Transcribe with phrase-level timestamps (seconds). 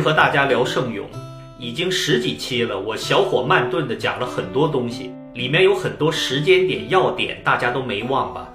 [0.00, 1.08] 和大家聊圣咏，
[1.58, 8.48] 已经十几期了，我小火慢炖的讲了很多东西，里面有很多时间点要点，大家都没忘吧？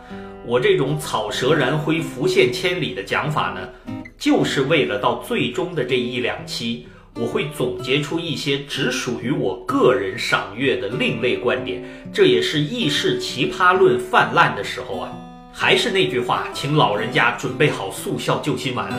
[0.46, 15.11] 我这种草蛇燃灰、浮现千里的讲法呢，就是为了到最终的这一两期，我会总结出一些只属于我个人赏阅的另类观点，这也是议事奇葩论泛滥的时候啊。
[15.55, 18.91] 还是那句话，请老人家准备好速效救心丸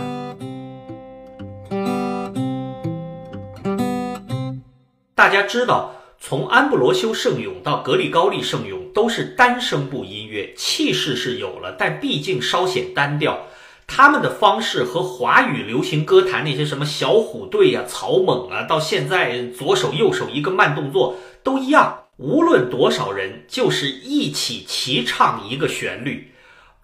[5.25, 13.47] 大家知道，从安布罗修圣咏到格里高利圣咏都是单声部音乐，气势是有了，但毕竟稍显单调。
[13.87, 22.01] 他们的方式和华语流行歌坛那些什么小虎队呀、草蜢啊，到现在左手右手一个慢动作都一样。
[22.19, 26.34] 无论多少人，就是一起齐唱一个旋律。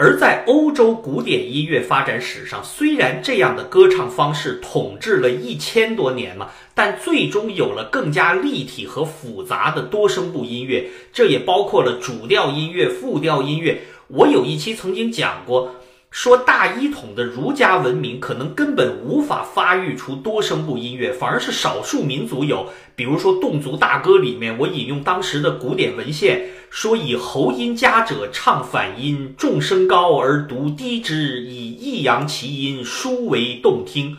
[0.02, 13.83] 而在欧洲古典音乐发展史上，虽然这样的歌唱方式统治了一千多年嘛，但最终有了更加立体和复杂的多声部音乐，这也包括了主调音乐、副调音乐。
[14.06, 15.75] 我有一期曾经讲过。
[16.11, 22.69] 说大一统的儒家文明可能根本无法发育出多声部音乐，反而是少数民族有。
[22.97, 34.19] 比如说侗族大歌里面，我引用当时的古典文献，说以喉音佳者唱反音，众声高而独低之，以抑扬其音，殊为动听。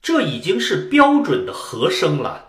[0.00, 2.46] 这已经是标准的和声了。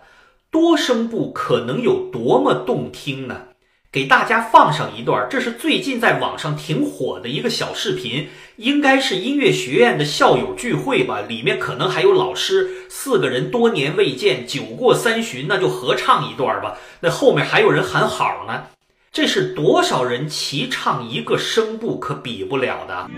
[0.50, 3.48] 多声部可能有多么动听呢？
[3.94, 16.76] 给大家放上一段，这是最近在网上挺火的一个小视频，应该是音乐学院的校友聚会吧，里面可能还有老师，四个人多年未见，酒过三巡，那就合唱一段吧。
[16.98, 18.64] 那后面还有人喊好呢，
[19.12, 23.08] 这是多少人齐唱一个声部，可比不了的。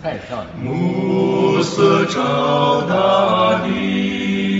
[0.00, 4.53] 太漂亮，暮色照大地。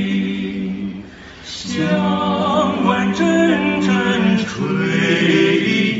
[1.84, 3.90] 江湾阵阵
[4.38, 4.48] 炊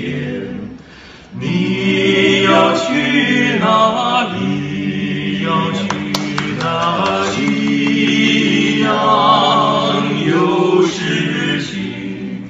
[0.01, 0.15] 烟，
[1.39, 1.43] 你
[2.45, 5.43] 要去哪里？
[5.43, 5.85] 要去
[6.59, 6.65] 哪
[7.37, 8.81] 里？
[8.81, 8.89] 阳
[10.27, 12.49] 又是晴，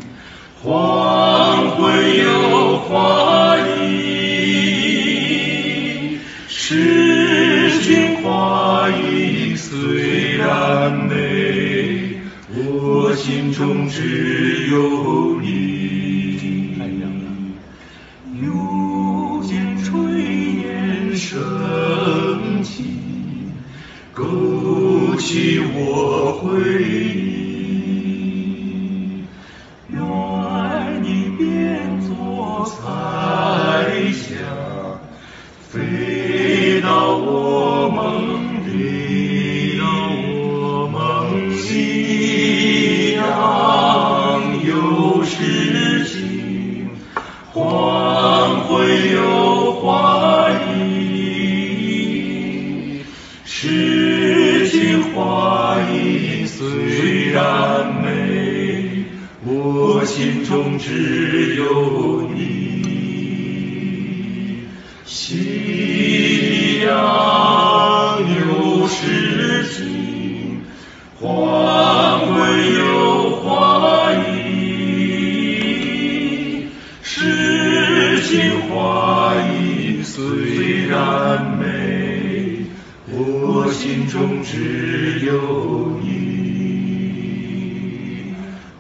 [80.15, 82.67] 虽然美，
[83.11, 86.07] 我心中只有你，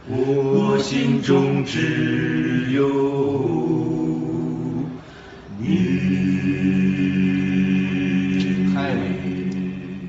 [0.06, 2.86] 我心中只有
[5.58, 5.66] 你。
[8.72, 9.00] 太美。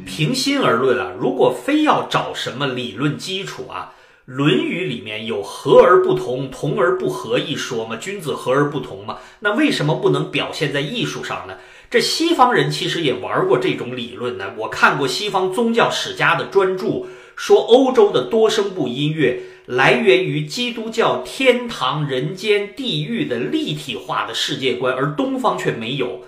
[0.06, 3.92] 平心而论啊，如果非要找什么理论基础啊，
[4.26, 11.56] 《论语》里面有“和而不同，同而不和”一说嘛，君子和而不同嘛，那为什么不能表现在艺术上呢？
[11.92, 14.54] 这西方人其实也玩过这种理论呢。
[14.58, 17.06] 我看过西方宗教史家的专著，
[17.36, 26.22] 说欧洲的多声部音乐来源于基督教天堂、人间、地狱的立体化的世界观，而东方却没有。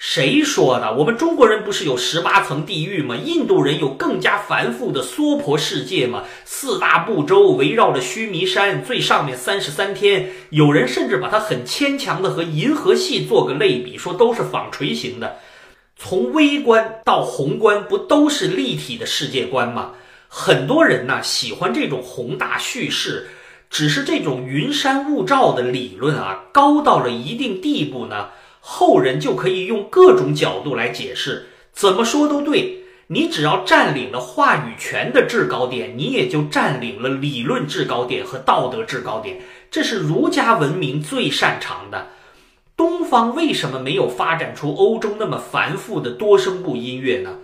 [0.00, 0.94] 谁说的？
[0.94, 3.16] 我们中国人不是有十八层地狱吗？
[3.16, 6.24] 印度人有更加繁复的娑婆世界吗？
[6.46, 10.30] 四大部洲围绕着须弥山，最上面三十三天。
[10.48, 15.36] 有人甚至把它很牵强的和银河系做个类比，说都是纺锤形的。
[15.96, 19.90] 从微观到宏观，不都是立体的世界观吗？
[20.28, 23.28] 很多人呢喜欢这种宏大叙事，
[23.68, 28.28] 只是这种云山雾罩的理论啊，高到了一定地步呢。
[28.72, 32.78] 后人就可以用各种角度来解释，怎么说都对。
[33.08, 39.40] 你只要占领了话语权的制高点，你也就占领了理论制高点和道德制高点。
[39.72, 42.06] 这是儒家文明最擅长的。
[42.76, 47.36] 东方为什么没有发展出欧洲那么繁复的多声部音乐呢？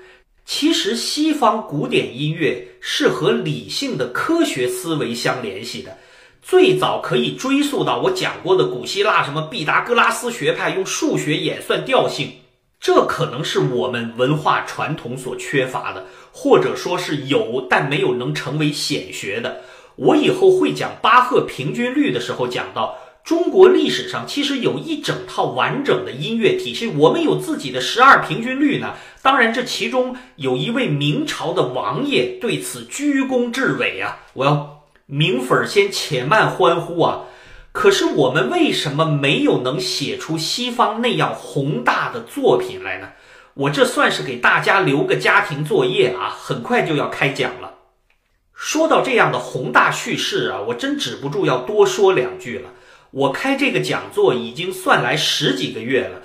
[0.45, 5.99] 其实西方古典音乐是和理性的科学思维相联系的，
[6.49, 12.31] 最早可以追溯到我讲过的古希腊什么毕达哥拉斯学派用数学演算调性。
[12.79, 19.61] 这可能是我们文化传统所缺乏的，或者说是有但没有能成为显学的。
[19.97, 28.95] 我以后会讲巴赫平均律的时候讲到，中国历史上其实有一整套完整的音乐体系，我们有自己的十二平均律呢。
[29.21, 34.17] 当然，这其中有一位明朝的王爷对此居功至伟啊！
[34.35, 34.76] 我要
[35.07, 37.21] 名粉先且慢欢呼啊！
[37.71, 43.09] 可是我们为什么没有能写出西方那样宏大的作品来呢？
[43.55, 46.29] 我这算是给大家留个家庭作业啊！
[46.37, 47.73] 很快就要开讲了。
[48.53, 52.71] 说到这样的宏大叙事啊，我真止不住要多说两句了。
[53.13, 56.21] 我开这个讲座已经算来十几个月了，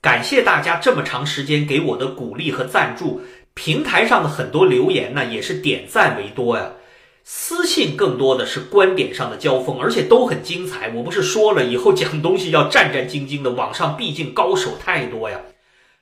[0.00, 3.20] 感谢大家这么长时间给我的鼓励和赞助。
[3.54, 6.70] 平台上的很多留言呢，也是点赞为多呀。
[7.28, 10.90] 私信更多的是观点上的交锋，而且都很精彩。
[10.90, 15.40] 我不是说了，以后讲东西要战战兢兢的，网上毕竟高手太多呀。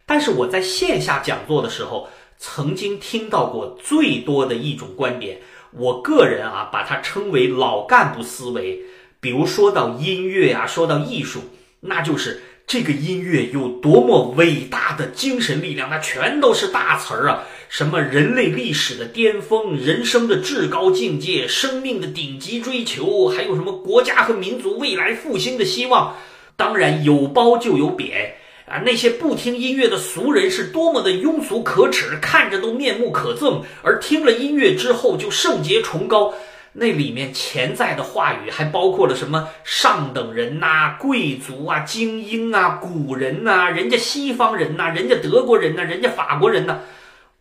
[0.04, 5.38] 但是我在线下讲座的时候，曾经听到过最多的一种观点，
[5.70, 8.82] 我个人啊把它称为老干部思维。
[9.18, 11.40] 比如说到音乐啊，说到艺术，
[11.80, 17.44] 那就是这个音乐有多么伟大的精神力量，那全都是大词儿啊。
[17.76, 26.14] 什么人类历史的巅峰、人生的至高境界、生命的顶级追求，还有什么国家和民族未来复兴的希望？
[26.54, 28.36] 当然有褒就有贬
[28.68, 28.78] 啊！
[28.86, 36.32] 那些不听音乐的俗人是多么的庸俗可耻，看着都面目可憎；而听了音乐之后就圣洁崇高。
[36.74, 46.78] 那里面潜在的话语还包括了什么上等人呐、贵族啊、精英啊、古人呐、人家西方人呐、人家德国人呐、人家法国人呐。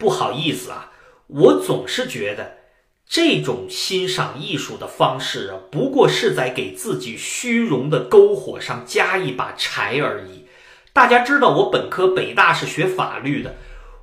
[0.04, 0.92] 不好意思啊，
[1.28, 2.58] 我总是觉得
[3.08, 10.46] 这种欣赏艺术的方式啊，不过是在给自己虚荣的篝火上加一把柴而已。
[10.92, 13.56] 大家知道，我本科北大是学法律的，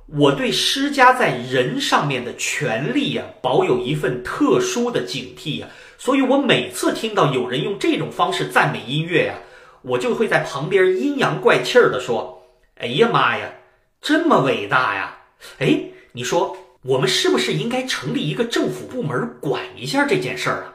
[0.07, 5.67] 我对施加在人上面的权利呀，保有一份特殊的警惕呀。
[5.99, 9.35] 所以我每次听到有人用这种方式赞美音乐呀，
[9.83, 12.41] 我就会在旁边阴阳怪气儿的说
[12.81, 13.53] ：“哎呀妈呀，
[14.01, 15.19] 这么伟大呀！”
[15.57, 20.73] 哎，你说我们是不是应该成立一个政府部门管一下这件事儿啊？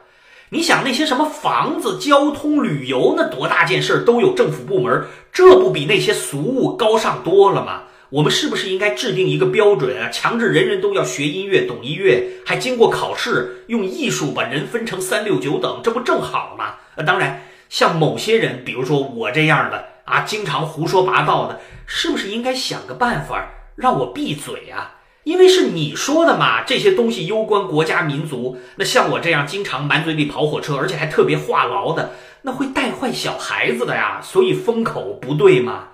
[0.49, 7.83] 你想那些什么房子、交通、旅游，那多大件事都有政府部门，这不比那些俗物高尚多了吗？
[8.09, 16.75] 我们是不是应该制定一个标准啊，强制人人都要学音乐、懂音乐，还经过考试，用艺术把人分成三六九等，这不正好吗？
[16.95, 23.45] 呃，当然，像某些人，比如说我这样的啊，经常胡说八道的，是不是应该想个办法？
[23.75, 24.95] 让我闭嘴啊！
[25.27, 28.57] 因为是你说的嘛，这些东西攸关国家民族。
[28.77, 32.11] 那像我这样经常满嘴里跑火车，而且还特别话痨的，
[32.43, 34.21] 那会带坏小孩子的呀。
[34.23, 35.89] 所以封口不对吗？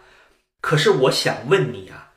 [0.62, 2.14] 可是我想问你啊，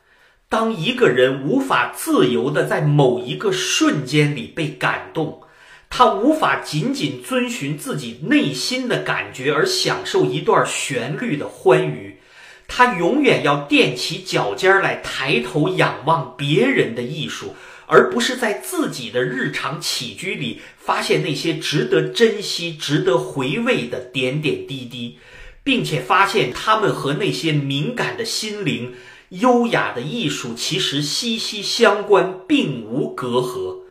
[0.50, 5.41] 当一个人无法自由的在某一个瞬间里被感动，
[5.88, 12.21] 他无法仅仅遵循自己内心的感觉而享受一段旋律的欢愉。
[12.69, 17.55] 他永远要踮起脚尖来抬头仰望别人的艺术，
[17.87, 25.19] 而不是在自己的日常起居里发现那些值得珍惜、值得回味的点点滴滴，
[25.63, 28.95] 并且发现他们和那些敏感的心灵、
[29.31, 33.85] 优雅的艺术其实息息相关，并无隔阂。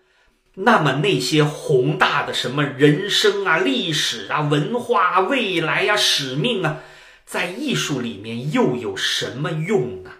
[0.57, 6.79] 那么那些宏大的什么人生啊、历史啊、文化、啊未来呀、使命啊。
[7.25, 10.11] 在艺术里面又有什么用呢？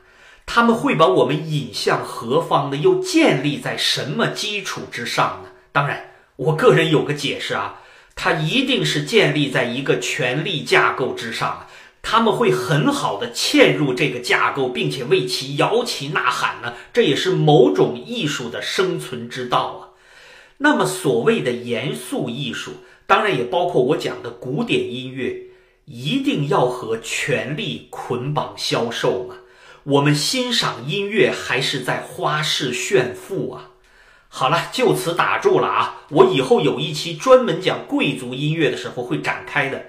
[0.47, 2.77] 他们会把我们引向何方呢？
[2.77, 5.49] 又建立在什么基础之上呢？
[5.71, 7.81] 当然，我个人有个解释啊，
[8.15, 11.67] 它一定是建立在一个权力架构之上。
[12.01, 16.73] 他们会很好的嵌入这个架构，并且为其摇旗呐喊呢。
[16.93, 19.81] 这也是某种艺术的生存之道啊。
[20.57, 22.73] 那么，所谓的严肃艺术，
[23.07, 25.35] 当然也包括我讲的古典音乐。
[25.85, 29.35] 一定要和权力捆绑销售吗？
[29.83, 33.69] 我们欣赏音乐还是在花式炫富啊？
[34.27, 36.01] 好了，就此打住了啊！
[36.09, 39.85] 我以后有一期专门讲贵族音乐的时候会展开的。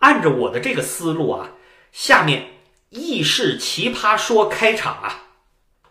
[0.00, 1.52] 按着我的这个思路啊，
[1.92, 2.46] 下面
[2.90, 5.28] 异事奇葩说开场啊！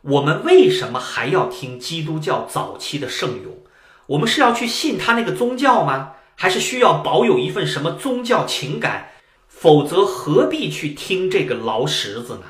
[0.01, 3.57] 我们为什么还要听基督教早期的圣咏？
[4.07, 6.15] 我们是要去信他那个宗教吗？
[6.35, 9.10] 还是需要保有一份什么宗教情感？
[9.61, 12.45] 否则何必去听这个劳什子呢？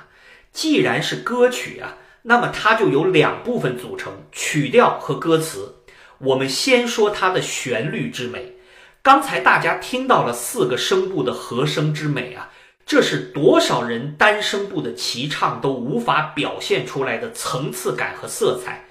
[0.53, 5.75] 既然是歌曲啊，那么它就由两部分组成：曲调和歌词。
[6.19, 8.53] 我们先说它的旋律之美。
[9.01, 12.49] 刚才大家听到了四个声部的和声之美啊，
[12.85, 18.85] 这是多少人单声部的齐唱都无法表现出来的层次感和色彩。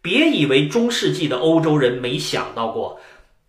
[0.00, 3.00] 别以为中世纪的欧洲人没想到过，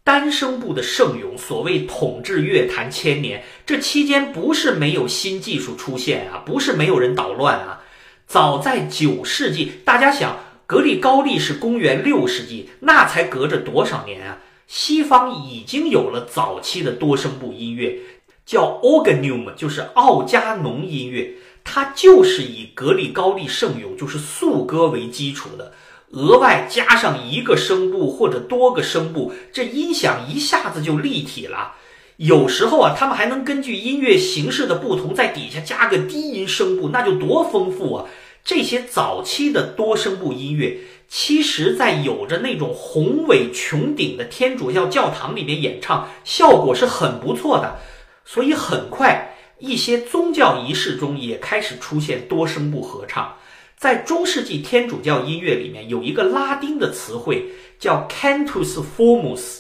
[0.08, 7.82] 单声部的盛咏，所谓统治乐坛千年，这期间不是没有新技术出现啊，不是没有人捣乱啊。
[8.26, 14.38] 早在九世纪，大家想，格里高利是公元六世纪，那才隔着多少年啊？
[14.66, 18.00] 西方已经有了早期的多声部音乐，
[18.46, 21.34] 叫 organum，就是奥加农音乐，
[21.66, 25.74] 它就是以格里高利圣咏，就是颂歌为基础的，
[26.12, 31.74] 额外加上一个声部或者多个声部，这音响一下子就立体了。
[32.16, 38.06] 有时候啊，他们还能根据音乐形式的不同，在底下加个低音声部，那就多丰富啊！
[38.44, 40.80] 这些早期的多声部音乐。
[41.10, 47.78] 其实，在有着那种宏伟穹顶的天主教教堂里面演唱，效果是很不错的。
[48.26, 53.36] 所以，很快一些宗教仪式中也开始出现多声部合唱。
[53.77, 59.60] 在中世纪天主教音乐里面，有一个拉丁的词汇叫 cantus firmus。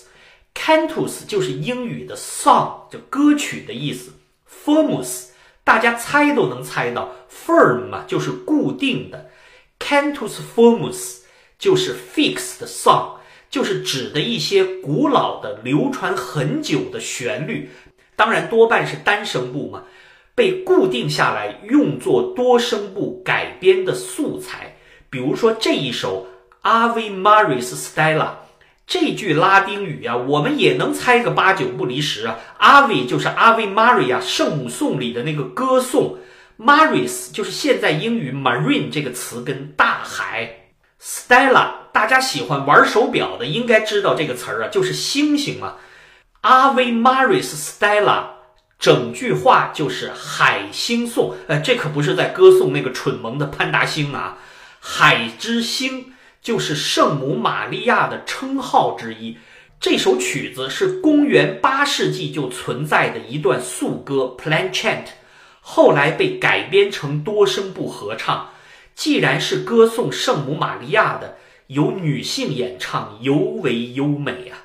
[0.53, 4.11] cantus 就是英语的 song，就歌曲的意思。
[4.49, 5.27] firmus
[5.63, 9.29] 大家猜都能猜到，firm 嘛就是固定的。
[9.79, 11.17] cantus firmus。
[11.59, 13.13] 就是 fixed song，
[13.49, 17.71] 就是指的一些古老的、流传很久的旋律，
[18.15, 19.85] 当然多半是单声部嘛，
[20.37, 24.77] 被固定下来用作多声部改编的素材。
[25.09, 26.27] 比如说这一首
[26.61, 28.33] Ave Maris Stella，
[28.85, 32.37] 这句拉丁语啊，我们也能猜个八九不离十啊。
[32.59, 36.19] Ave 就是 Ave Maria 圣母颂里的那个歌颂
[36.59, 40.67] ，Maris 就是现在英语 marine 这个词根大海。
[41.01, 45.77] Stella，大家喜欢玩手表的应该知道这个词儿啊，就是星星嘛。
[46.43, 48.23] Ave Maris Stella，
[48.79, 51.35] 整句话就是海星颂。
[51.47, 54.37] 呃，这可不是在歌颂那个蠢萌的潘达星啊。
[54.79, 59.37] 海之星就是圣母玛利亚的称号之一。
[59.79, 65.05] 这首曲子是公元八世纪就存在的一段颂歌 p l a n chant），
[65.61, 68.49] 后来被改编成多声部合唱。
[68.95, 74.57] 既然是歌颂圣母玛利亚的，由女性演唱尤为优美啊。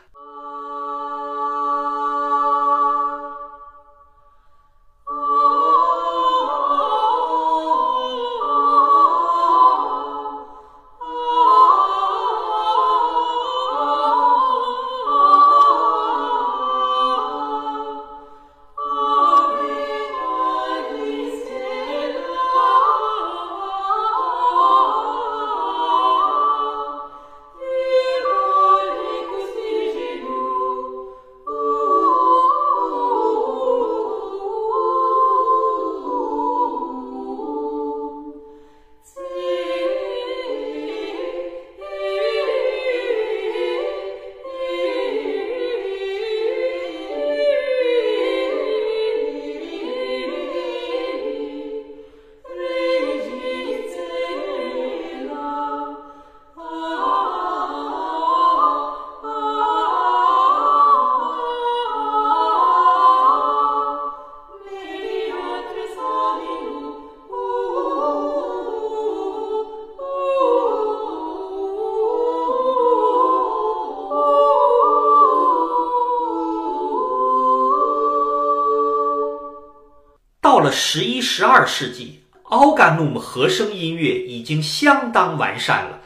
[80.63, 85.99] 到了十一、十二世纪，奥甘努姆和声音乐已经相当完善了。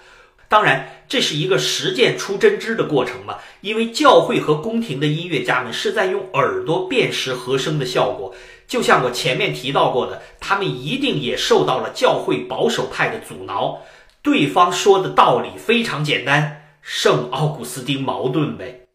[0.48, 8.34] 当然，这是一个实践出真知的过程嘛，因为教会和宫廷的音乐家们是在用耳朵辨识和声的效果。
[8.66, 13.82] 就像我前面提到过的，他们一定也受到了教会保守派的阻挠。
[14.22, 18.86] 对方说的道理非常简单，圣奥古斯丁矛盾呗。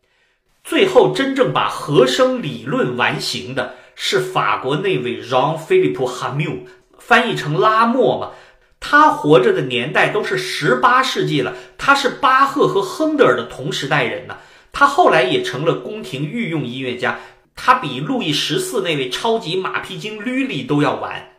[0.63, 3.75] 最后真正把和声理论完形的。
[3.95, 6.62] 是法国那位 Jean Philippe Hamel，
[6.98, 8.31] 翻译成拉莫嘛？
[8.79, 14.38] 他活着的年代都是十八世纪了，他是巴赫和亨德尔的同时代人呢。
[14.71, 17.19] 他后来也成了宫廷御用音乐家，
[17.55, 21.33] 他比路易十四那位超级马屁精吕里都要晚。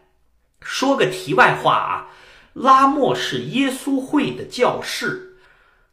[0.61, 2.07] 说个题外话啊，
[2.53, 5.37] 拉莫是耶稣会的教士，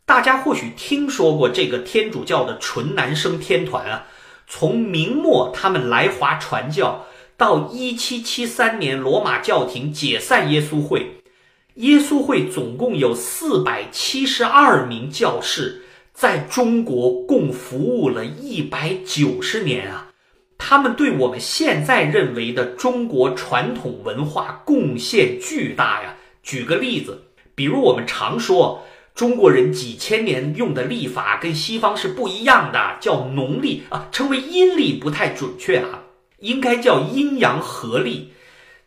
[0.05, 4.05] 大家或许听说过这个天主教的纯男生天团啊。
[4.51, 7.05] 从明末他们来华传教，
[7.37, 11.21] 到一七七三年罗马教廷解散耶稣会，
[11.75, 20.07] 耶稣会总共有四百七十二名教士，在中国共服务了一百九十年啊。
[20.57, 26.15] 他们对我们现在认为的中国传统文化贡献巨大呀。
[26.41, 27.23] 举个例子，
[27.55, 28.83] 比如我们常说
[29.19, 36.03] 中国人几千年用的历法跟西方是不一样的，叫农历啊，称为阴历不太准确啊，
[36.37, 38.29] 应该叫阴阳合历，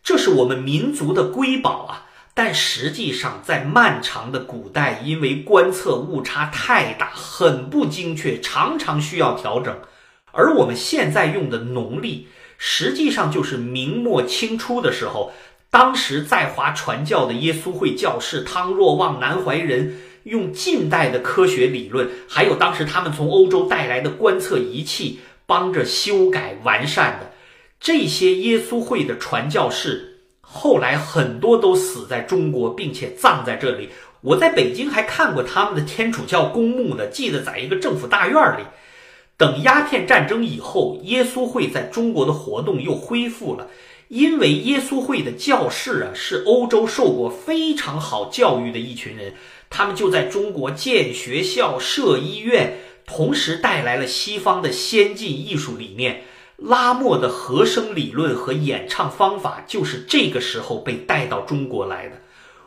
[0.02, 2.06] 这是我们民族的瑰宝啊。
[2.32, 9.76] 但实际上，在漫长的古代，因为观测误差太大，很不精确，常常需要调整。
[10.30, 15.34] 而我们现在用的农历，实际上就是明末清初的时候，
[15.68, 27.32] 当时在华传教的耶稣会教士汤若望、南怀仁，用近代的科学理论，还有当时他们从欧洲带来的观测仪器，帮着修改完善的
[27.80, 33.88] 这些耶稣会的传教士，后来很多都死在中国，并且葬在这里。
[34.20, 38.62] 我在北京还看过他们的天主教公墓呢，记得在一个政府大院里。
[39.36, 43.66] 等鸦片战争以后，耶稣会在中国的活动又恢复了。
[44.06, 49.32] 因为耶稣会的教士啊，是欧洲受过非常好教育的一群人，
[49.72, 56.24] 他们就在中国建学校、设医院，同时带来了西方的先进艺术理念。
[56.58, 62.20] 拉莫的和声理论和演唱方法，就是这个时候被带到中国来的。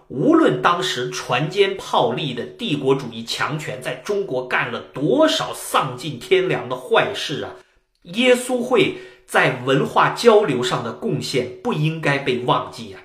[0.07, 7.55] 无论当时船坚炮利的帝国主义强权在中国干了多少丧尽天良的坏事啊，
[8.01, 13.01] 耶稣会在文化交流上的贡献不应该被忘记啊。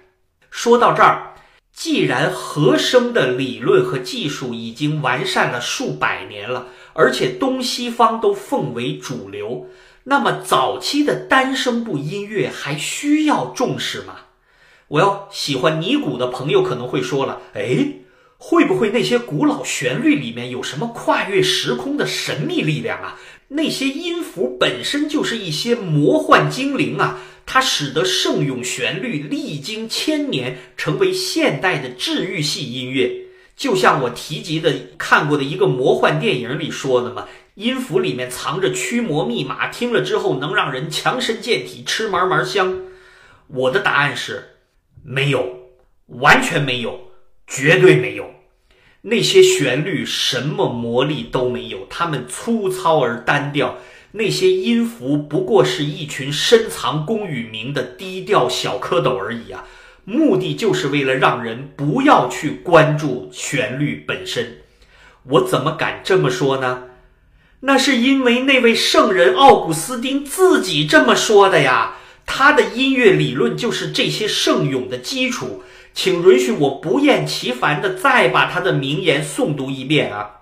[0.51, 1.30] 说到这儿，
[1.81, 9.67] 既然和声的理论和技术已经完善了数百年了，而且东西方都奉为主流，
[10.05, 14.17] 那么早期的单声部音乐还需要重视吗？
[14.89, 17.95] 我要喜欢尼古的朋友可能会说了，哎，
[18.37, 23.19] 会不会那些古老旋律里面有什么跨越时空的神秘力量啊？
[23.49, 33.11] 那些音符本身就是一些魔幻精灵啊，它使得圣咏旋律历经千年成为现代的治愈系音乐。
[33.57, 42.83] 就像我提及的看过的一个魔幻电影里说的嘛，音符里面藏着驱魔密码，听了之后能让人强身健体、吃嘛嘛香。
[43.49, 44.47] 我的答案是。
[45.03, 45.71] 没有，
[46.09, 47.11] 完全没有，
[47.47, 48.35] 绝对没有。
[49.01, 53.79] 那些旋律什么魔力都没有，它们粗糙而单调。
[54.13, 59.65] 那些音符不过是一群深藏功与名的低调小蝌蚪而已啊！
[60.05, 64.59] 目的就是为了让人不要去关注旋律本身。
[65.25, 66.85] 我怎么敢这么说呢？
[67.61, 71.97] 那是因为那位圣人奥古斯丁自己这么说的呀。
[72.27, 80.40] 他的音乐理论就是这些圣咏的基础，请允许我不厌其烦的再把他的名言诵读一遍啊！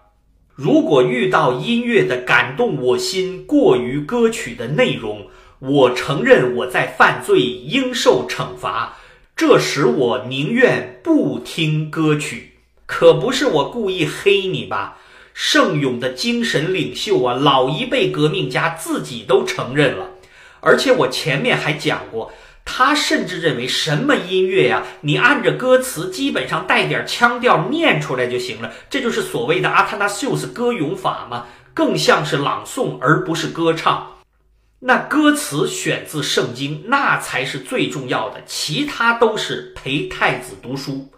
[0.59, 5.29] 如果遇到音乐的感动我心过于歌曲的内容，
[5.61, 8.97] 我承认我在犯罪，应受惩罚。
[9.37, 12.55] 这时我宁愿不听歌曲，
[12.87, 14.99] 可不是我故意黑你吧？
[15.33, 20.11] 圣咏的精神领袖啊，老一辈革命家自己都承认了。
[20.59, 22.33] 而且我前面还讲过，
[22.71, 34.19] 他甚至认为什么音乐呀，你按着歌词，基本上带点腔调念出来就行了，这就是所谓的阿塔纳修斯歌咏法嘛，更像是朗诵而不是歌唱。
[34.81, 41.11] 那歌词选自圣经，那才是最重要的，其他都是陪太子读书。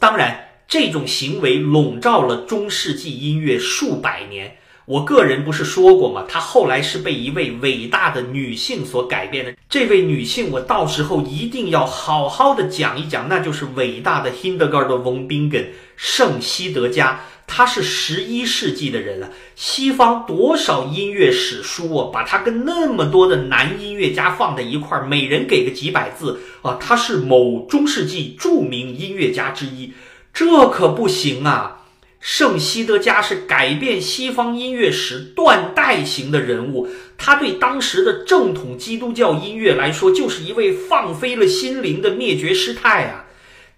[0.00, 4.56] 当然，这种行为笼罩了中世纪音乐数百年。
[4.86, 6.24] 我个人不是说过吗？
[6.28, 9.54] 他后来是被一位伟大的女性所改变的。
[9.68, 17.20] 这位女性，我到时候一定要好好的讲一讲，那就是伟大的 Hindegard von Bingen 圣西德加。
[17.46, 19.30] 她是十一世纪的人了。
[19.54, 29.92] 西方多少音乐史书啊，把她跟那么多的男音乐家放在一块儿，每人给个几百字啊，她是某中世纪著名音乐家之一，
[30.32, 31.83] 这可不行啊。
[32.24, 43.26] 圣西德加是改变西方音乐史断代型的人物，他对当时的正统基督教音乐来说，就是一位放飞了心灵的灭绝师太啊！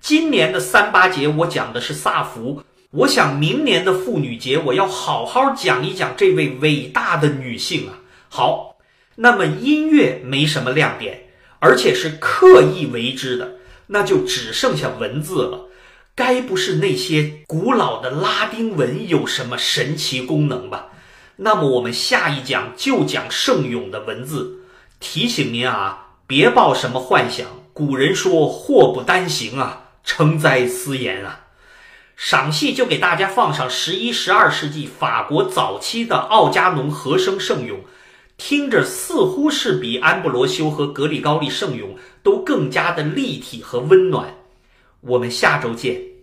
[0.00, 7.98] 今年的三八节我讲的是萨福，我想明年的妇女节我要好好讲一讲这位伟大的女性啊！
[8.28, 8.76] 好，
[9.16, 13.56] 那么音乐没什么亮点，而且是刻意为之的。
[13.88, 15.65] 那就只剩下文字了。
[16.16, 20.86] 该不是那些古老的拉丁文有什么神奇功能吧？
[21.36, 24.60] 那么我们下一讲就讲圣咏的文字。
[24.98, 27.46] 提醒您啊，别抱什么幻想。
[27.74, 31.40] 古人说“祸不单行啊，成灾思言啊”。
[32.16, 37.80] 赏析就给大家放上十一、十二世纪法国早期的奥加农和声圣咏，
[38.38, 44.34] 听着似乎是比安布罗修和格里高利圣咏都更加的立体和温暖。
[45.00, 46.15] 我们下周见。